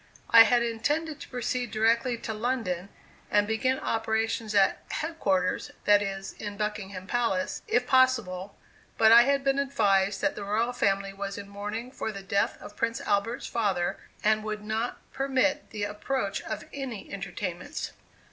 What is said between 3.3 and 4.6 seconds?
begin operations